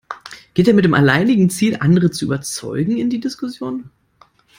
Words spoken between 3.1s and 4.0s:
die Diskussion?